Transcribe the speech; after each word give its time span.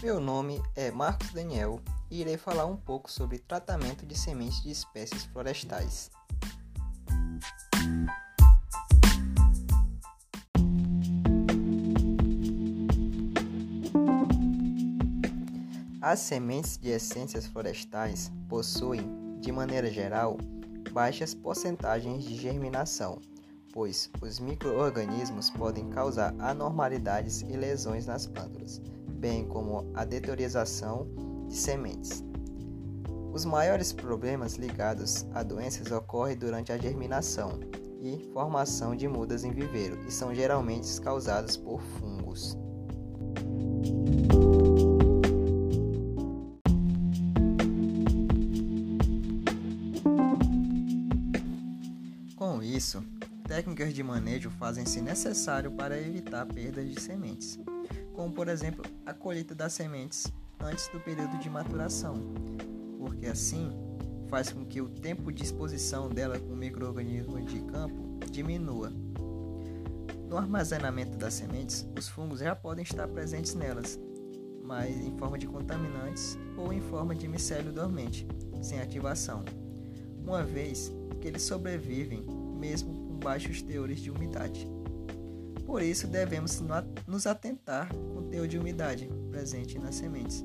Meu 0.00 0.20
nome 0.20 0.62
é 0.76 0.92
Marcos 0.92 1.32
Daniel 1.32 1.80
e 2.08 2.20
irei 2.20 2.36
falar 2.36 2.66
um 2.66 2.76
pouco 2.76 3.10
sobre 3.10 3.40
tratamento 3.40 4.06
de 4.06 4.16
sementes 4.16 4.62
de 4.62 4.70
espécies 4.70 5.24
florestais. 5.24 6.08
As 16.00 16.20
sementes 16.20 16.78
de 16.78 16.90
essências 16.90 17.46
florestais 17.46 18.30
possuem, 18.48 19.02
de 19.40 19.50
maneira 19.50 19.90
geral, 19.90 20.38
baixas 20.92 21.34
porcentagens 21.34 22.22
de 22.22 22.36
germinação, 22.36 23.20
pois 23.72 24.08
os 24.22 24.38
microorganismos 24.38 25.50
podem 25.50 25.90
causar 25.90 26.32
anormalidades 26.38 27.42
e 27.42 27.56
lesões 27.56 28.06
nas 28.06 28.28
plântulas, 28.28 28.80
bem 29.18 29.46
como 29.46 29.90
a 29.94 30.04
deteriorização 30.04 31.06
de 31.48 31.56
sementes. 31.56 32.24
Os 33.32 33.44
maiores 33.44 33.92
problemas 33.92 34.54
ligados 34.54 35.26
a 35.34 35.42
doenças 35.42 35.90
ocorrem 35.92 36.36
durante 36.36 36.72
a 36.72 36.78
germinação 36.78 37.60
e 38.00 38.30
formação 38.32 38.94
de 38.94 39.06
mudas 39.06 39.44
em 39.44 39.52
viveiro 39.52 39.98
e 40.06 40.10
são 40.10 40.34
geralmente 40.34 41.00
causados 41.00 41.56
por 41.56 41.80
fungos. 41.80 42.56
Com 52.36 52.62
isso, 52.62 53.02
técnicas 53.46 53.92
de 53.92 54.02
manejo 54.02 54.50
fazem-se 54.50 55.00
necessário 55.00 55.70
para 55.72 56.00
evitar 56.00 56.46
perdas 56.46 56.88
de 56.88 57.00
sementes, 57.00 57.58
como 58.18 58.32
por 58.32 58.48
exemplo 58.48 58.84
a 59.06 59.14
colheita 59.14 59.54
das 59.54 59.74
sementes 59.74 60.26
antes 60.58 60.88
do 60.88 60.98
período 60.98 61.38
de 61.38 61.48
maturação, 61.48 62.16
porque 62.98 63.26
assim 63.26 63.70
faz 64.28 64.50
com 64.50 64.64
que 64.64 64.80
o 64.80 64.88
tempo 64.88 65.30
de 65.30 65.44
exposição 65.44 66.08
dela 66.08 66.36
com 66.36 66.56
microorganismos 66.56 67.44
de 67.44 67.60
campo 67.60 68.18
diminua. 68.28 68.90
No 70.28 70.36
armazenamento 70.36 71.16
das 71.16 71.34
sementes, 71.34 71.88
os 71.96 72.08
fungos 72.08 72.40
já 72.40 72.56
podem 72.56 72.82
estar 72.82 73.06
presentes 73.06 73.54
nelas, 73.54 73.96
mas 74.64 74.90
em 74.96 75.16
forma 75.16 75.38
de 75.38 75.46
contaminantes 75.46 76.36
ou 76.56 76.72
em 76.72 76.80
forma 76.80 77.14
de 77.14 77.28
micélio 77.28 77.72
dormente, 77.72 78.26
sem 78.60 78.80
ativação, 78.80 79.44
uma 80.20 80.42
vez 80.42 80.90
que 81.20 81.28
eles 81.28 81.42
sobrevivem 81.42 82.26
mesmo 82.58 82.92
com 82.92 83.16
baixos 83.16 83.62
teores 83.62 84.00
de 84.00 84.10
umidade. 84.10 84.68
Por 85.64 85.82
isso, 85.82 86.06
devemos 86.06 86.62
nos 87.06 87.26
atentar 87.26 87.92
com 87.94 88.20
o 88.20 88.22
teor 88.22 88.46
de 88.46 88.58
umidade 88.58 89.08
presente 89.30 89.78
nas 89.78 89.94
sementes, 89.96 90.44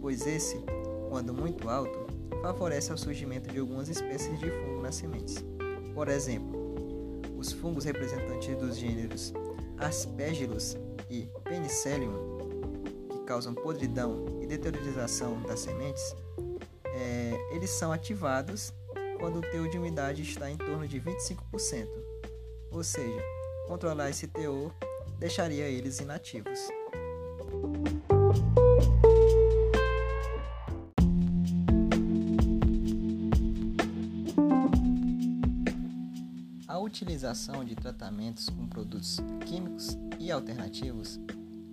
pois 0.00 0.26
esse, 0.26 0.56
quando 1.08 1.34
muito 1.34 1.68
alto, 1.68 2.06
favorece 2.40 2.92
o 2.92 2.96
surgimento 2.96 3.52
de 3.52 3.58
algumas 3.58 3.88
espécies 3.88 4.38
de 4.38 4.50
fungo 4.50 4.82
nas 4.82 4.94
sementes. 4.94 5.44
Por 5.94 6.08
exemplo, 6.08 6.58
os 7.36 7.52
fungos 7.52 7.84
representantes 7.84 8.56
dos 8.56 8.76
gêneros 8.76 9.32
Aspergillus 9.78 10.76
e 11.08 11.28
Penicillium, 11.44 12.38
que 13.10 13.18
causam 13.20 13.54
podridão 13.54 14.24
e 14.40 14.46
deteriorização 14.46 15.40
das 15.42 15.60
sementes, 15.60 16.14
é, 16.84 17.32
eles 17.52 17.70
são 17.70 17.92
ativados 17.92 18.72
quando 19.18 19.38
o 19.38 19.40
teor 19.40 19.68
de 19.68 19.78
umidade 19.78 20.22
está 20.22 20.50
em 20.50 20.56
torno 20.56 20.86
de 20.86 21.00
25%, 21.00 21.88
ou 22.70 22.82
seja, 22.82 23.22
controlar 23.70 24.10
esse 24.10 24.26
teor 24.26 24.74
deixaria 25.20 25.68
eles 25.68 26.00
inativos. 26.00 26.58
A 36.66 36.80
utilização 36.80 37.64
de 37.64 37.76
tratamentos 37.76 38.48
com 38.48 38.66
produtos 38.66 39.18
químicos 39.46 39.96
e 40.18 40.32
alternativos, 40.32 41.20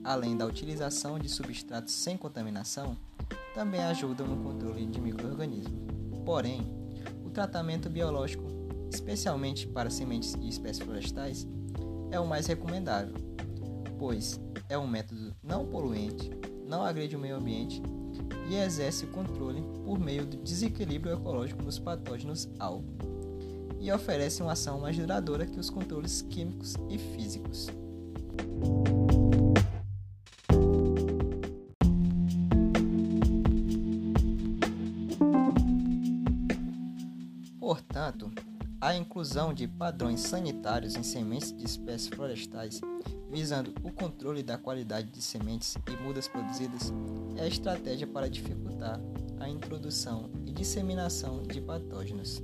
além 0.04 0.38
da 0.38 0.46
utilização 0.46 1.18
de 1.18 1.28
substratos 1.28 1.96
sem 1.96 2.16
contaminação, 2.16 2.96
também 3.56 3.82
ajudam 3.82 4.28
no 4.28 4.44
controle 4.44 4.86
de 4.86 5.02
microorganismos. 5.02 5.74
Porém, 6.24 6.78
tratamento 7.38 7.88
biológico, 7.88 8.44
especialmente 8.92 9.68
para 9.68 9.92
sementes 9.92 10.34
de 10.34 10.50
espécies 10.50 10.84
florestais, 10.84 11.48
é 12.12 12.20
o 12.20 12.28
mais 12.28 12.46
recomendável, 12.48 13.14
pois 13.98 14.40
é 14.70 14.78
um 14.78 14.88
método 14.88 15.36
não 15.44 15.66
poluente, 15.66 16.32
não 16.66 16.84
agride 16.84 17.16
o 17.16 17.20
meio 17.20 17.36
ambiente 17.36 17.82
e 18.50 18.56
exerce 18.56 19.06
o 19.06 19.10
controle 19.10 19.62
por 19.84 20.00
meio 20.00 20.26
do 20.26 20.38
desequilíbrio 20.38 21.14
ecológico 21.14 21.64
dos 21.64 21.80
patógenos 21.80 22.50
alvo 22.60 22.86
e 23.80 23.92
oferece 23.92 24.42
uma 24.42 24.54
ação 24.54 24.80
mais 24.80 24.98
duradoura 24.98 25.46
que 25.46 25.60
os 25.60 25.70
controles 25.70 26.22
químicos 26.24 26.76
e 26.90 26.98
físicos. 26.98 27.68
Portanto, 37.60 38.32
a 38.80 38.96
inclusão 38.96 39.54
de 39.54 39.68
padrões 39.68 40.22
sanitários 40.22 40.96
em 40.96 41.04
sementes 41.04 41.56
de 41.56 41.66
espécies 41.66 42.08
florestais, 42.08 42.80
visando 43.30 43.74
o 43.84 43.92
controle 43.92 44.44
da 44.44 44.58
qualidade 44.58 45.10
de 45.10 45.22
sementes 45.22 45.76
e 45.88 46.04
mudas 46.04 46.28
produzidas, 46.28 46.94
é 47.36 47.42
a 47.42 47.48
estratégia 47.48 48.08
para 48.08 48.30
dificultar 48.30 49.00
a 49.40 49.50
introdução 49.50 50.30
e 50.46 50.52
disseminação 50.52 51.44
de 51.44 51.60
patógenos. 51.60 52.42